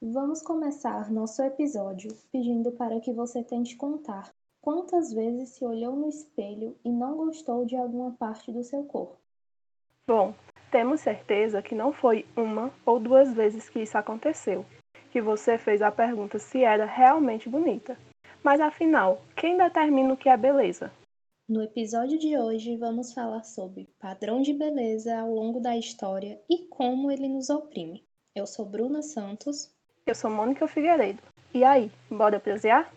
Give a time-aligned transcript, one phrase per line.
[0.00, 6.08] Vamos começar nosso episódio pedindo para que você tente contar quantas vezes se olhou no
[6.08, 9.16] espelho e não gostou de alguma parte do seu corpo.
[10.06, 10.34] Bom,
[10.70, 14.66] temos certeza que não foi uma ou duas vezes que isso aconteceu,
[15.10, 17.96] que você fez a pergunta se era realmente bonita.
[18.42, 20.92] Mas afinal, quem determina o que é beleza?
[21.46, 26.66] No episódio de hoje, vamos falar sobre padrão de beleza ao longo da história e
[26.68, 28.02] como ele nos oprime.
[28.34, 29.73] Eu sou Bruna Santos.
[30.06, 31.22] Eu sou Mônica Figueiredo.
[31.54, 32.92] E aí, bora prosear?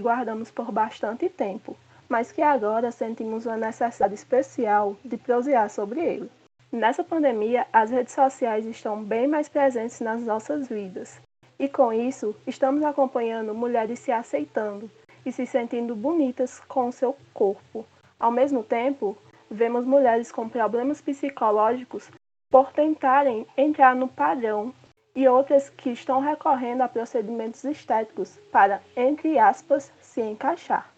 [0.00, 1.76] Que guardamos por bastante tempo,
[2.08, 6.30] mas que agora sentimos uma necessidade especial de prosear sobre ele.
[6.72, 11.20] Nessa pandemia, as redes sociais estão bem mais presentes nas nossas vidas,
[11.58, 14.90] e com isso, estamos acompanhando mulheres se aceitando
[15.26, 17.84] e se sentindo bonitas com o seu corpo.
[18.18, 19.14] Ao mesmo tempo,
[19.50, 22.10] vemos mulheres com problemas psicológicos
[22.50, 24.72] por tentarem entrar no padrão
[25.14, 30.92] e outras que estão recorrendo a procedimentos estéticos para, entre aspas, se encaixar.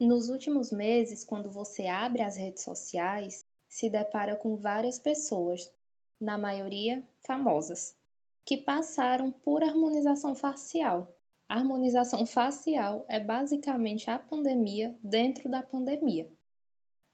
[0.00, 5.72] Nos últimos meses, quando você abre as redes sociais, se depara com várias pessoas,
[6.20, 7.96] na maioria famosas,
[8.44, 11.14] que passaram por harmonização facial.
[11.48, 16.30] A harmonização facial é basicamente a pandemia dentro da pandemia.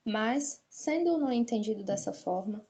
[0.04, 2.64] Mas, sendo não entendido dessa forma,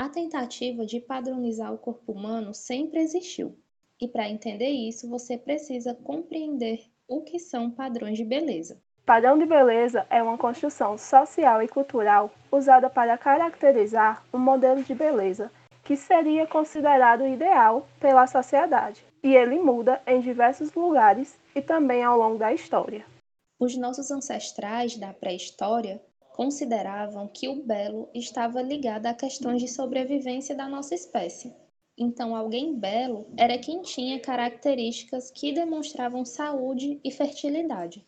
[0.00, 3.54] a tentativa de padronizar o corpo humano sempre existiu.
[4.00, 8.80] E para entender isso, você precisa compreender o que são padrões de beleza.
[9.04, 14.94] Padrão de beleza é uma construção social e cultural usada para caracterizar um modelo de
[14.94, 15.52] beleza
[15.84, 22.16] que seria considerado ideal pela sociedade, e ele muda em diversos lugares e também ao
[22.16, 23.04] longo da história.
[23.58, 26.00] Os nossos ancestrais da pré-história
[26.40, 31.52] consideravam que o belo estava ligado a questões de sobrevivência da nossa espécie.
[31.98, 38.06] Então, alguém belo era quem tinha características que demonstravam saúde e fertilidade.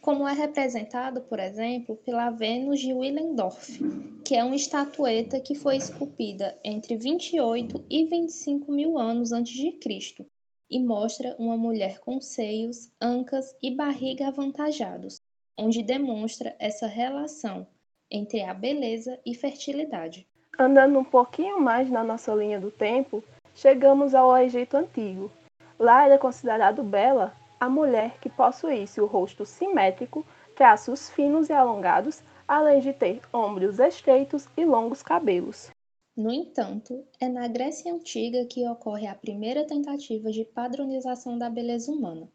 [0.00, 3.78] Como é representado, por exemplo, pela Vênus de Willendorf,
[4.24, 9.72] que é uma estatueta que foi esculpida entre 28 e 25 mil anos antes de
[9.72, 10.24] Cristo
[10.70, 15.19] e mostra uma mulher com seios, ancas e barriga avantajados,
[15.60, 17.66] onde demonstra essa relação
[18.10, 20.26] entre a beleza e fertilidade.
[20.58, 23.22] Andando um pouquinho mais na nossa linha do tempo,
[23.54, 25.30] chegamos ao Egito Antigo.
[25.78, 30.24] Lá era considerado bela a mulher que possuísse o rosto simétrico,
[30.56, 35.70] traços finos e alongados, além de ter ombros estreitos e longos cabelos.
[36.16, 41.92] No entanto, é na Grécia Antiga que ocorre a primeira tentativa de padronização da beleza
[41.92, 42.30] humana.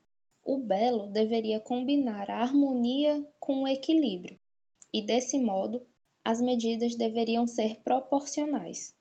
[0.48, 4.40] O belo deveria combinar a harmonia com o equilíbrio,
[4.94, 5.82] e desse modo,
[6.24, 8.94] as medidas deveriam ser proporcionais.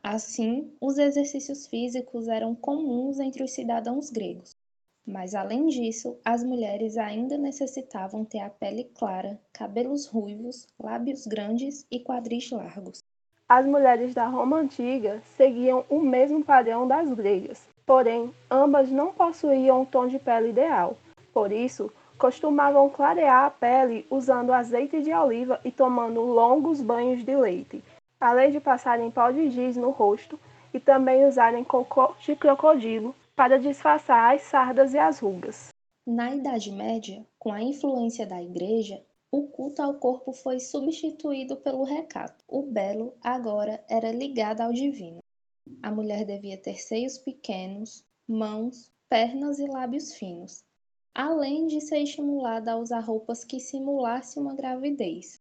[0.00, 4.54] Assim, os exercícios físicos eram comuns entre os cidadãos gregos.
[5.04, 11.84] Mas além disso, as mulheres ainda necessitavam ter a pele clara, cabelos ruivos, lábios grandes
[11.90, 13.02] e quadris largos.
[13.48, 19.82] As mulheres da Roma antiga seguiam o mesmo padrão das gregas, Porém, ambas não possuíam
[19.82, 20.96] um tom de pele ideal.
[21.32, 27.36] Por isso, costumavam clarear a pele usando azeite de oliva e tomando longos banhos de
[27.36, 27.82] leite,
[28.20, 30.38] além de passarem pó de giz no rosto
[30.72, 35.68] e também usarem cocô de crocodilo para disfarçar as sardas e as rugas.
[36.06, 41.82] Na Idade Média, com a influência da Igreja, o culto ao corpo foi substituído pelo
[41.82, 42.44] recato.
[42.46, 45.18] O belo agora era ligado ao divino.
[45.82, 50.62] A mulher devia ter seios pequenos, mãos, pernas e lábios finos,
[51.14, 55.40] além de ser estimulada a usar roupas que simulassem uma gravidez.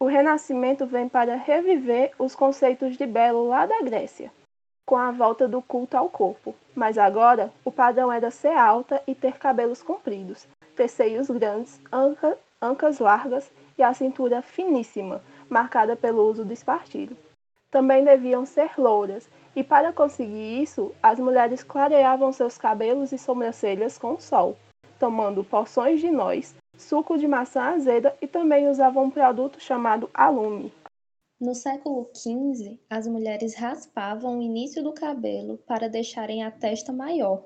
[0.00, 4.32] O Renascimento vem para reviver os conceitos de belo lá da Grécia,
[4.86, 6.54] com a volta do culto ao corpo.
[6.74, 12.38] Mas agora, o padrão era ser alta e ter cabelos compridos, ter seios grandes, anca,
[12.60, 17.16] ancas largas e a cintura finíssima, marcada pelo uso do espartilho
[17.74, 23.98] também deviam ser louras, e para conseguir isso, as mulheres clareavam seus cabelos e sobrancelhas
[23.98, 24.56] com o sol,
[24.96, 30.72] tomando porções de noz, suco de maçã azeda e também usavam um produto chamado alume.
[31.40, 37.44] No século XV, as mulheres raspavam o início do cabelo para deixarem a testa maior,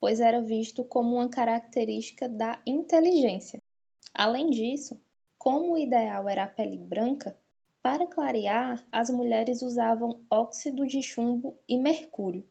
[0.00, 3.60] pois era visto como uma característica da inteligência.
[4.14, 4.98] Além disso,
[5.36, 7.36] como o ideal era a pele branca,
[7.86, 12.42] para clarear, as mulheres usavam óxido de chumbo e mercúrio,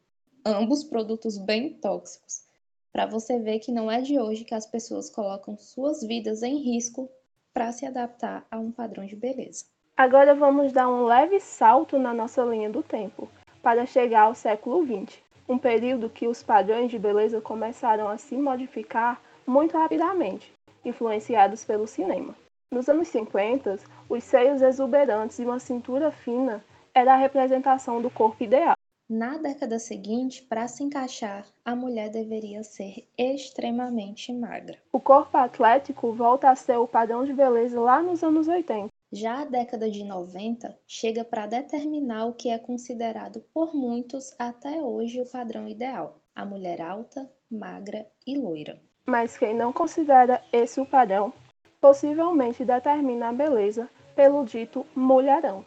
[0.42, 2.46] ambos produtos bem tóxicos.
[2.90, 6.56] Para você ver que não é de hoje que as pessoas colocam suas vidas em
[6.56, 7.10] risco
[7.52, 9.66] para se adaptar a um padrão de beleza.
[9.94, 13.28] Agora vamos dar um leve salto na nossa linha do tempo,
[13.62, 18.38] para chegar ao século XX, um período que os padrões de beleza começaram a se
[18.38, 20.50] modificar muito rapidamente,
[20.82, 22.34] influenciados pelo cinema.
[22.70, 23.78] Nos anos 50,
[24.08, 28.76] os seios exuberantes e uma cintura fina era a representação do corpo ideal.
[29.08, 34.76] Na década seguinte, para se encaixar, a mulher deveria ser extremamente magra.
[34.92, 38.88] O corpo atlético volta a ser o padrão de beleza lá nos anos 80.
[39.12, 44.82] Já a década de 90 chega para determinar o que é considerado por muitos até
[44.82, 48.82] hoje o padrão ideal: a mulher alta, magra e loira.
[49.06, 51.32] Mas quem não considera esse o padrão
[51.80, 55.64] possivelmente determina a beleza pelo dito mulherão,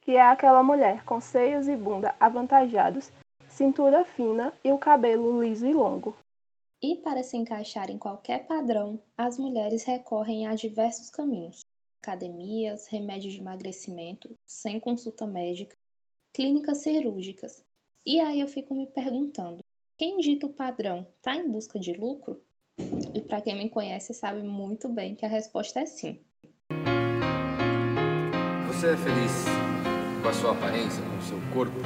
[0.00, 3.12] que é aquela mulher com seios e bunda avantajados,
[3.48, 6.16] cintura fina e o cabelo liso e longo.
[6.82, 11.60] E para se encaixar em qualquer padrão, as mulheres recorrem a diversos caminhos:
[12.02, 15.76] academias, remédios de emagrecimento, sem consulta médica,
[16.32, 17.62] clínicas cirúrgicas.
[18.06, 19.62] E aí eu fico me perguntando:
[19.98, 22.40] quem dita o padrão está em busca de lucro?
[23.12, 26.20] E para quem me conhece sabe muito bem que a resposta é sim.
[28.68, 29.44] Você é feliz
[30.22, 31.80] com a sua aparência, com o seu corpo?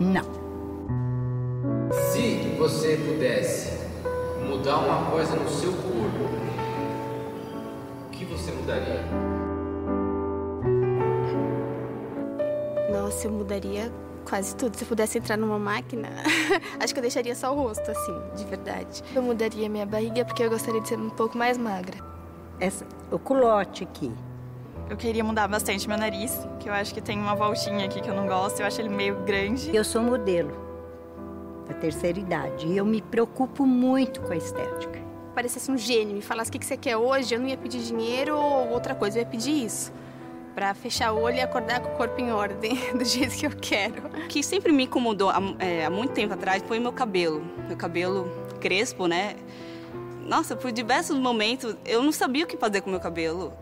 [0.00, 0.24] Não.
[2.12, 3.72] Se você pudesse
[4.46, 6.24] mudar uma coisa no seu corpo,
[8.06, 9.43] o que você mudaria?
[13.04, 13.92] Nossa, eu mudaria
[14.26, 14.74] quase tudo.
[14.76, 16.08] Se eu pudesse entrar numa máquina,
[16.80, 19.02] acho que eu deixaria só o rosto, assim, de verdade.
[19.14, 21.98] Eu mudaria minha barriga porque eu gostaria de ser um pouco mais magra.
[22.58, 24.10] Essa, o culote aqui.
[24.88, 28.08] Eu queria mudar bastante meu nariz, que eu acho que tem uma voltinha aqui que
[28.08, 29.76] eu não gosto, eu acho ele meio grande.
[29.76, 30.56] Eu sou modelo
[31.68, 34.98] da terceira idade e eu me preocupo muito com a estética.
[35.34, 38.34] Parecesse um gênio, me falasse o que você quer hoje, eu não ia pedir dinheiro
[38.34, 39.92] ou outra coisa, eu ia pedir isso
[40.54, 43.50] para fechar o olho e acordar com o corpo em ordem, do jeito que eu
[43.50, 44.06] quero.
[44.24, 47.44] O que sempre me incomodou há, é, há muito tempo atrás foi o meu cabelo.
[47.66, 48.30] Meu cabelo
[48.60, 49.36] crespo, né?
[50.26, 53.52] Nossa, por diversos momentos eu não sabia o que fazer com o meu cabelo.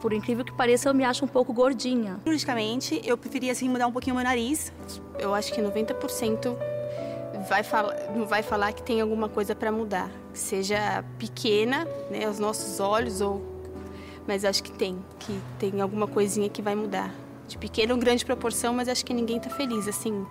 [0.00, 2.20] Por incrível que pareça, eu me acho um pouco gordinha.
[2.24, 4.72] Politicamente, eu preferia assim mudar um pouquinho o meu nariz.
[5.18, 6.56] Eu acho que 90%
[7.48, 7.94] vai falar,
[8.26, 13.51] vai falar que tem alguma coisa para mudar, seja pequena, né, os nossos olhos ou
[14.26, 17.14] mas acho que tem, que tem alguma coisinha que vai mudar.
[17.48, 20.26] De pequena ou grande proporção, mas acho que ninguém está feliz assim.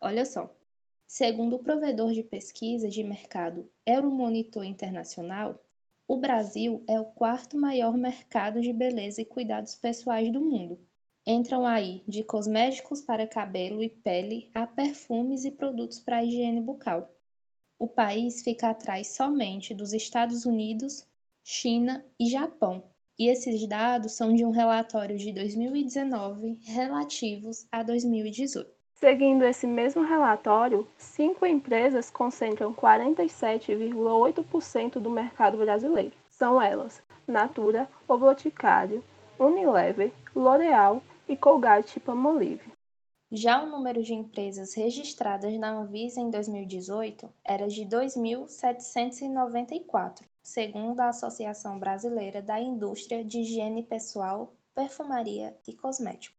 [0.00, 0.54] Olha só,
[1.06, 5.60] segundo o provedor de pesquisa de mercado Euromonitor Internacional,
[6.06, 10.78] o Brasil é o quarto maior mercado de beleza e cuidados pessoais do mundo.
[11.26, 17.14] Entram aí de cosméticos para cabelo e pele a perfumes e produtos para higiene bucal.
[17.78, 21.06] O país fica atrás somente dos Estados Unidos,
[21.44, 22.82] China e Japão,
[23.18, 28.70] e esses dados são de um relatório de 2019 relativos a 2018.
[28.94, 36.12] Seguindo esse mesmo relatório, cinco empresas concentram 47,8% do mercado brasileiro.
[36.28, 39.02] São elas Natura, O Boticário,
[39.38, 42.72] Unilever, L'Oréal e Colgate-Palmolive.
[43.30, 51.10] Já o número de empresas registradas na Anvisa em 2018 era de 2.794, segundo a
[51.10, 56.34] Associação Brasileira da Indústria de Higiene Pessoal, Perfumaria e Cosmético.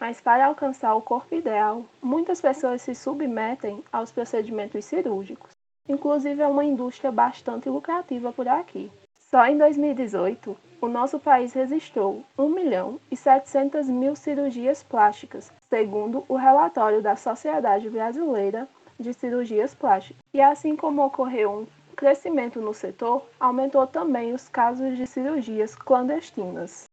[0.00, 5.50] Mas para alcançar o corpo ideal, muitas pessoas se submetem aos procedimentos cirúrgicos.
[5.86, 8.90] Inclusive, é uma indústria bastante lucrativa por aqui.
[9.30, 16.24] Só em 2018, o nosso país registrou 1 milhão e 700 mil cirurgias plásticas, segundo
[16.28, 18.66] o relatório da Sociedade Brasileira
[18.98, 20.22] de Cirurgias Plásticas.
[20.32, 21.66] E assim como ocorreu um
[21.98, 26.84] crescimento no setor, aumentou também os casos de cirurgias clandestinas.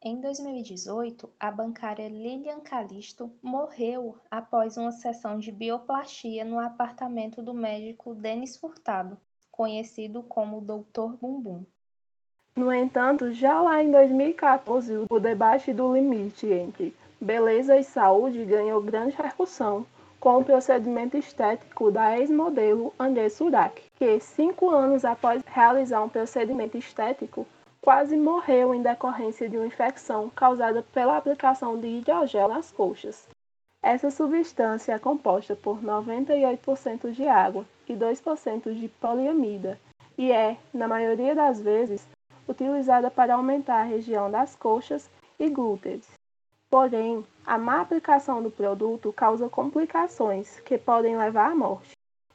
[0.00, 7.52] Em 2018, a bancária Lilian Calisto morreu após uma sessão de bioplastia no apartamento do
[7.52, 9.18] médico Denis Furtado,
[9.50, 11.16] conhecido como Dr.
[11.20, 11.66] Bumbum.
[12.54, 18.80] No entanto, já lá em 2014, o debate do limite entre beleza e saúde ganhou
[18.80, 19.84] grande repercussão
[20.22, 26.76] com o procedimento estético da ex-modelo André Surak, que, cinco anos após realizar um procedimento
[26.76, 27.46] estético,
[27.80, 33.28] quase morreu em decorrência de uma infecção causada pela aplicação de hidrogel nas coxas.
[33.80, 39.78] Essa substância é composta por 98% de água e 2% de poliamida
[40.18, 42.04] e é, na maioria das vezes,
[42.48, 46.08] utilizada para aumentar a região das coxas e glúteos.
[46.68, 51.92] Porém, a má aplicação do produto causa complicações que podem levar à morte,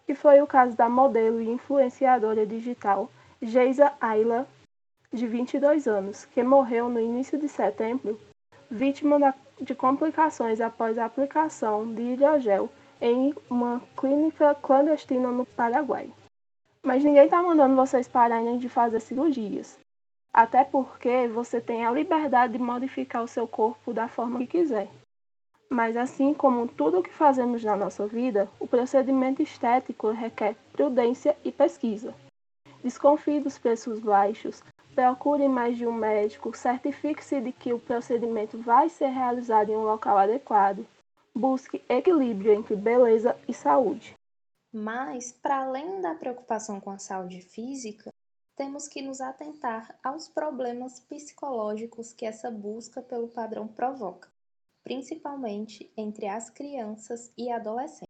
[0.08, 3.12] que foi o caso da modelo e influenciadora digital
[3.42, 4.48] Geisa Ayla,
[5.12, 8.18] de 22 anos, que morreu no início de setembro,
[8.72, 12.70] vítima de complicações após a aplicação de hidrogel
[13.02, 16.10] em uma clínica clandestina no Paraguai.
[16.82, 19.78] Mas ninguém está mandando vocês pararem de fazer cirurgias.
[20.32, 24.88] Até porque você tem a liberdade de modificar o seu corpo da forma que quiser.
[25.70, 31.38] Mas assim como tudo o que fazemos na nossa vida, o procedimento estético requer prudência
[31.44, 32.16] e pesquisa.
[32.84, 34.64] Desconfie dos preços baixos,
[34.96, 39.84] procure mais de um médico, certifique-se de que o procedimento vai ser realizado em um
[39.84, 40.86] local adequado.
[41.36, 44.16] Busque equilíbrio entre beleza e saúde.
[44.72, 48.12] Mas, para além da preocupação com a saúde física,
[48.56, 54.30] temos que nos atentar aos problemas psicológicos que essa busca pelo padrão provoca,
[54.88, 58.08] principalmente entre as crianças e adolescentes.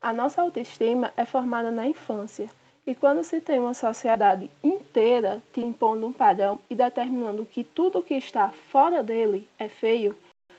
[0.00, 2.50] A nossa autoestima é formada na infância,
[2.84, 8.02] e quando se tem uma sociedade inteira te impondo um padrão e determinando que tudo
[8.02, 10.16] que está fora dele é feio,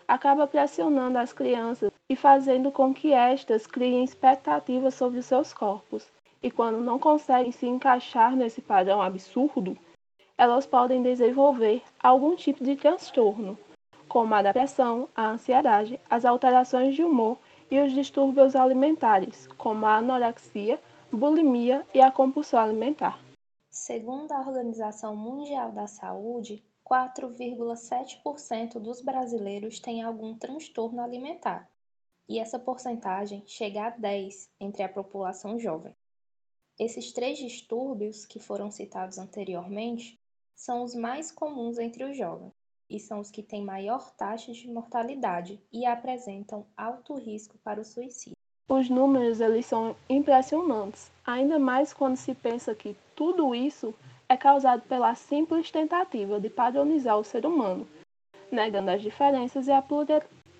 [0.07, 6.09] acaba pressionando as crianças e fazendo com que estas criem expectativas sobre os seus corpos.
[6.41, 9.77] E quando não conseguem se encaixar nesse padrão absurdo,
[10.37, 13.59] elas podem desenvolver algum tipo de transtorno,
[14.11, 17.37] como a depressão, a ansiedade, as alterações de humor
[17.71, 23.17] e os distúrbios alimentares, como a anorexia, bulimia e a compulsão alimentar.
[23.69, 31.71] Segundo a Organização Mundial da Saúde, 4,7% dos brasileiros têm algum transtorno alimentar,
[32.27, 35.95] e essa porcentagem chega a 10 entre a população jovem.
[36.77, 40.19] Esses três distúrbios que foram citados anteriormente
[40.53, 42.60] são os mais comuns entre os jovens
[42.91, 47.85] e são os que têm maior taxa de mortalidade e apresentam alto risco para o
[47.85, 48.35] suicídio.
[48.67, 53.93] Os números eles são impressionantes, ainda mais quando se pensa que tudo isso
[54.27, 57.87] é causado pela simples tentativa de padronizar o ser humano,
[58.51, 59.83] negando as diferenças e a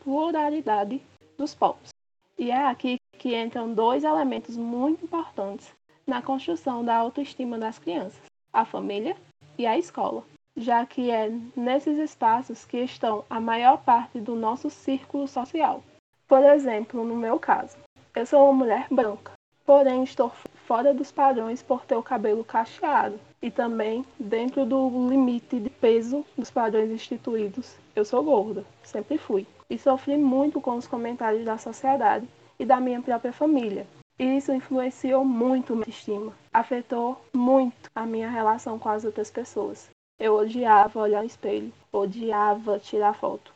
[0.04, 1.02] pluralidade
[1.38, 1.90] dos povos.
[2.38, 5.74] E é aqui que entram dois elementos muito importantes
[6.08, 8.22] na construção da autoestima das crianças:
[8.52, 9.16] a família
[9.58, 10.24] e a escola,
[10.56, 15.84] já que é nesses espaços que estão a maior parte do nosso círculo social.
[16.28, 17.78] Por exemplo, no meu caso,
[18.16, 19.34] eu sou uma mulher branca,
[19.66, 20.32] porém estou
[20.66, 26.26] fora dos padrões por ter o cabelo cacheado e também dentro do limite de peso
[26.38, 27.76] dos padrões instituídos.
[27.96, 32.28] Eu sou gorda, sempre fui, e sofri muito com os comentários da sociedade
[32.60, 33.88] e da minha própria família.
[34.20, 39.90] E isso influenciou muito minha estima, afetou muito a minha relação com as outras pessoas.
[40.24, 43.52] Eu odiava olhar no espelho, odiava tirar foto.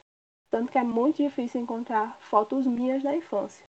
[0.50, 3.64] Tanto que é muito difícil encontrar fotos minhas da infância.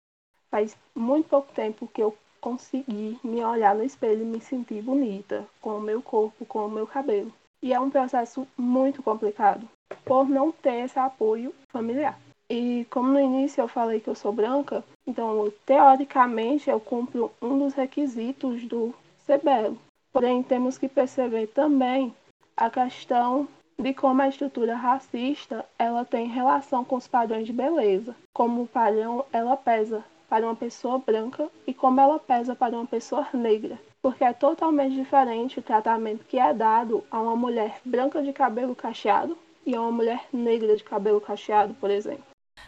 [0.49, 5.45] Faz muito pouco tempo que eu conseguir me olhar no espelho e me sentir bonita
[5.59, 7.33] com o meu corpo, com o meu cabelo.
[7.61, 9.67] E é um processo muito complicado
[10.05, 12.17] por não ter esse apoio familiar.
[12.49, 17.59] E como no início eu falei que eu sou branca, então teoricamente eu cumpro um
[17.59, 19.77] dos requisitos do ser belo.
[20.13, 22.15] Porém, temos que perceber também
[22.57, 23.47] a questão
[23.77, 28.15] de como a estrutura racista ela tem relação com os padrões de beleza.
[28.33, 32.85] Como o padrão ela pesa para uma pessoa branca e como ela pesa para uma
[32.85, 38.23] pessoa negra, porque é totalmente diferente o tratamento que é dado a uma mulher branca
[38.23, 42.23] de cabelo cacheado e a uma mulher negra de cabelo cacheado, por exemplo.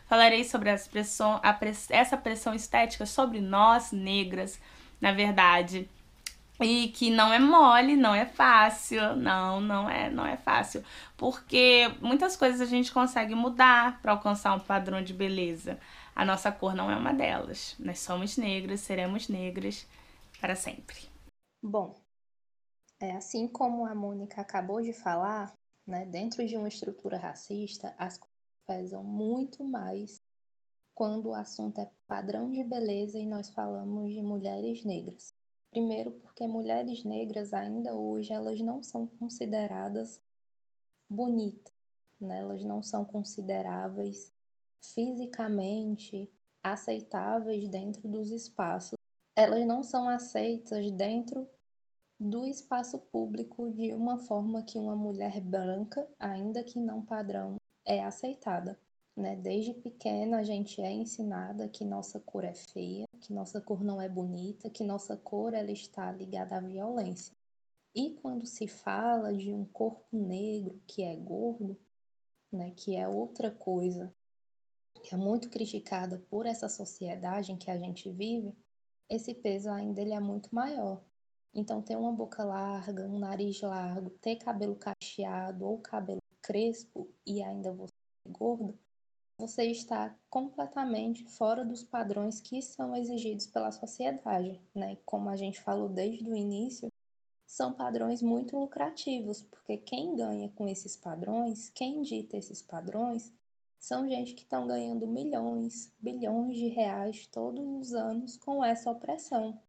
[0.07, 4.59] Falarei sobre pressão, press, essa pressão estética sobre nós negras,
[5.01, 5.89] na verdade,
[6.59, 10.83] e que não é mole, não é fácil, não, não é, não é fácil,
[11.15, 15.79] porque muitas coisas a gente consegue mudar para alcançar um padrão de beleza.
[16.15, 17.75] A nossa cor não é uma delas.
[17.79, 19.87] Nós somos negras, seremos negras
[20.41, 20.97] para sempre.
[21.61, 21.95] Bom,
[22.99, 25.53] é assim como a Mônica acabou de falar,
[25.85, 28.35] né, dentro de uma estrutura racista, as coisas
[28.65, 30.21] pesam muito mais
[30.95, 35.36] quando o assunto é padrão de beleza e nós falamos de mulheres negras.
[35.71, 40.21] Primeiro, porque mulheres negras ainda hoje elas não são consideradas
[41.09, 41.73] bonitas,
[42.19, 42.39] né?
[42.39, 44.33] elas não são consideráveis
[44.81, 46.31] fisicamente
[46.63, 48.97] aceitáveis dentro dos espaços.
[49.35, 51.47] Elas não são aceitas dentro
[52.19, 58.03] do espaço público de uma forma que uma mulher branca, ainda que não padrão, é
[58.03, 58.79] aceitada.
[59.17, 59.35] Né?
[59.35, 63.99] Desde pequena a gente é ensinada que nossa cor é feia, que nossa cor não
[63.99, 67.35] é bonita, que nossa cor ela está ligada à violência.
[67.95, 71.75] E quando se fala de um corpo negro que é gordo,
[72.51, 74.13] né, que é outra coisa,
[75.03, 78.53] que é muito criticada por essa sociedade em que a gente vive,
[79.09, 81.01] esse peso ainda ele é muito maior.
[81.53, 87.41] Então, ter uma boca larga, um nariz largo, ter cabelo cacheado ou cabelo crespo e
[87.41, 87.93] ainda você
[88.25, 88.77] é gordo,
[89.37, 94.97] você está completamente fora dos padrões que são exigidos pela sociedade, né?
[95.05, 96.91] Como a gente falou desde o início,
[97.45, 103.31] são padrões muito lucrativos, porque quem ganha com esses padrões, quem dita esses padrões,
[103.79, 109.61] são gente que estão ganhando milhões, bilhões de reais todos os anos com essa opressão.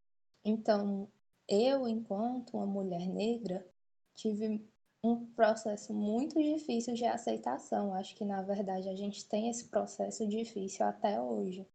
[0.44, 1.08] Então,
[1.46, 3.66] eu, enquanto uma mulher negra,
[4.14, 4.66] tive
[5.08, 7.94] um processo muito difícil de aceitação.
[7.94, 11.66] Acho que, na verdade, a gente tem esse processo difícil até hoje,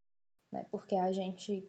[0.51, 0.65] né?
[0.71, 1.67] Porque a gente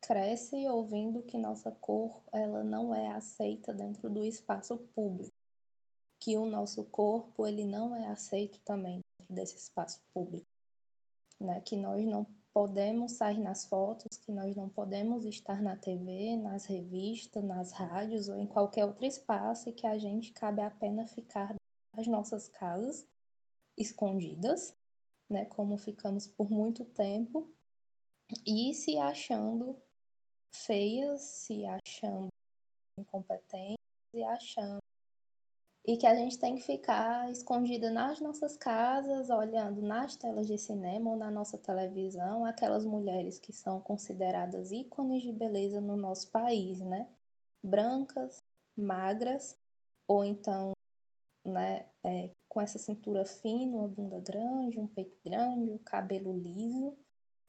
[0.00, 5.32] cresce ouvindo que nossa cor ela não é aceita dentro do espaço público,
[6.18, 10.46] que o nosso corpo ele não é aceito também dentro desse espaço público,
[11.40, 11.60] né?
[11.60, 16.66] Que nós não podemos sair nas fotos, que nós não podemos estar na TV, nas
[16.66, 21.54] revistas, nas rádios ou em qualquer outro espaço e que a gente cabe apenas ficar
[21.96, 23.06] nas nossas casas
[23.76, 24.76] escondidas,
[25.28, 25.46] né?
[25.46, 27.50] Como ficamos por muito tempo
[28.46, 29.76] e se achando
[30.50, 32.28] feias, se achando
[32.98, 33.76] incompetentes
[34.14, 34.81] e achando.
[35.84, 40.56] E que a gente tem que ficar escondida nas nossas casas, olhando nas telas de
[40.56, 46.30] cinema ou na nossa televisão, aquelas mulheres que são consideradas ícones de beleza no nosso
[46.30, 47.08] país, né?
[47.62, 48.42] Brancas,
[48.76, 49.58] magras,
[50.06, 50.72] ou então,
[51.44, 56.96] né, é, com essa cintura fina, uma bunda grande, um peito grande, um cabelo liso,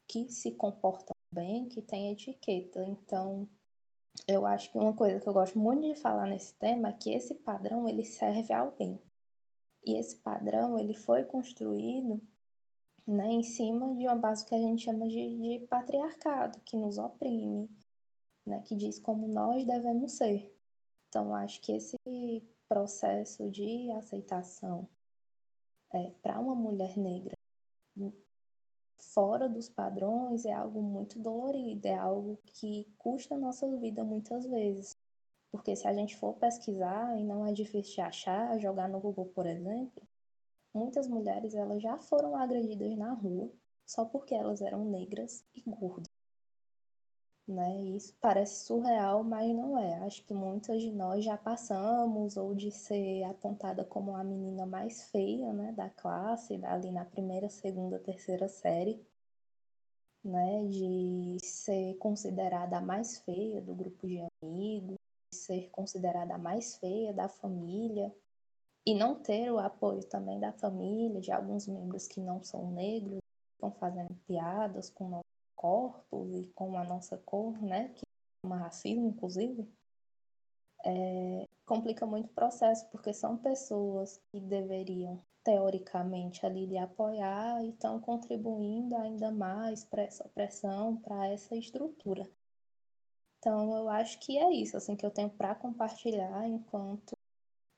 [0.08, 2.84] que se comportam bem, que tem etiqueta.
[2.86, 3.48] Então,
[4.28, 7.12] eu acho que uma coisa que eu gosto muito de falar nesse tema é que
[7.12, 8.99] esse padrão ele serve a alguém.
[9.86, 12.21] E esse padrão ele foi construído
[13.06, 16.97] né, em cima de uma base que a gente chama de, de patriarcado, que nos
[16.97, 17.69] oprime,
[18.45, 20.56] né, que diz como nós devemos ser.
[21.10, 21.97] Então, acho que esse
[22.67, 24.88] processo de aceitação
[25.93, 27.38] é, para uma mulher negra
[29.13, 34.45] fora dos padrões é algo muito dolorido, é algo que custa a nossa vida muitas
[34.45, 34.97] vezes.
[35.52, 39.28] Porque se a gente for pesquisar, e não é difícil de achar, jogar no Google,
[39.28, 40.04] por exemplo,
[40.73, 43.52] muitas mulheres elas já foram agredidas na rua
[43.86, 46.12] só porque elas eram negras e gordas.
[47.48, 47.82] Né?
[47.90, 49.96] Isso parece surreal, mas não é.
[50.06, 55.04] Acho que muitas de nós já passamos ou de ser apontada como a menina mais
[55.12, 59.06] feia, né, da classe, ali na primeira, segunda, terceira série,
[60.24, 64.98] né, de ser considerada a mais feia do grupo de amigos,
[65.32, 68.14] de ser considerada a mais feia da família
[68.86, 73.20] e não ter o apoio também da família, de alguns membros que não são negros,
[73.54, 75.22] estão fazendo piadas com
[75.63, 78.04] corpos e com a nossa cor, né, que
[78.45, 79.65] é racismo, inclusive,
[80.86, 87.69] é, complica muito o processo, porque são pessoas que deveriam, teoricamente, ali lhe apoiar e
[87.69, 92.30] estão contribuindo ainda mais para essa opressão, para essa estrutura.
[93.39, 97.13] Então, eu acho que é isso, assim, que eu tenho para compartilhar enquanto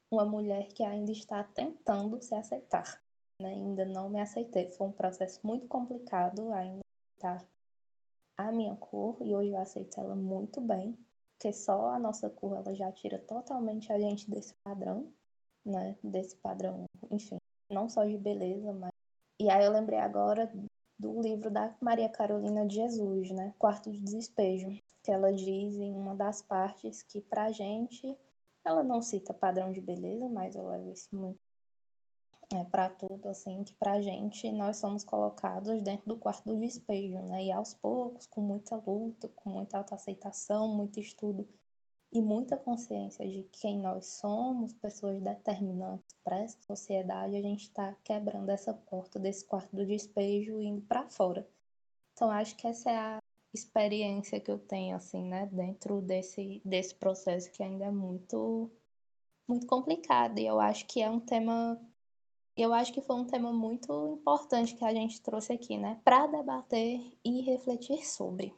[0.09, 2.99] uma mulher que ainda está tentando se aceitar.
[3.39, 3.49] Né?
[3.49, 4.71] Ainda não me aceitei.
[4.71, 6.81] Foi um processo muito complicado ainda
[7.15, 7.45] estar
[8.37, 10.97] a minha cor e hoje eu aceito ela muito bem,
[11.33, 15.11] porque só a nossa cor ela já tira totalmente a gente desse padrão,
[15.65, 15.97] né?
[16.03, 17.37] Desse padrão, enfim,
[17.69, 18.91] não só de beleza, mas.
[19.39, 20.51] E aí eu lembrei agora
[20.97, 23.53] do livro da Maria Carolina de Jesus, né?
[23.59, 24.69] Quarto de Despejo,
[25.03, 28.17] que ela diz em uma das partes que pra gente
[28.63, 31.44] ela não cita padrão de beleza, mas eu levo isso muito
[32.53, 36.59] é, para tudo, assim, que para a gente nós somos colocados dentro do quarto do
[36.59, 37.45] despejo, né?
[37.45, 41.47] E aos poucos, com muita luta, com muita autoaceitação, muito estudo
[42.11, 47.93] e muita consciência de quem nós somos, pessoas determinantes para essa sociedade, a gente está
[48.03, 51.47] quebrando essa porta desse quarto do despejo e indo para fora.
[52.13, 53.19] Então, acho que essa é a
[53.53, 58.71] experiência que eu tenho, assim, né, dentro desse, desse processo que ainda é muito,
[59.47, 60.39] muito complicado.
[60.39, 61.79] E eu acho que é um tema
[62.57, 66.27] eu acho que foi um tema muito importante que a gente trouxe aqui, né, para
[66.27, 68.53] debater e refletir sobre.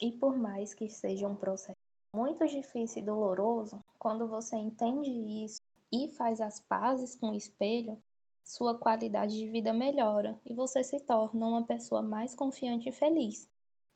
[0.00, 1.78] E por mais que seja um processo
[2.14, 5.10] muito difícil e doloroso, quando você entende
[5.44, 5.60] isso
[5.92, 8.00] e faz as pazes com o espelho,
[8.44, 13.48] sua qualidade de vida melhora e você se torna uma pessoa mais confiante e feliz.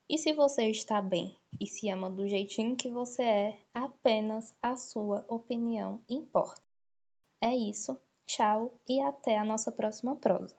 [0.09, 4.77] E se você está bem e se ama do jeitinho que você é, apenas a
[4.77, 6.63] sua opinião importa.
[7.41, 10.57] É isso, tchau e até a nossa próxima prosa.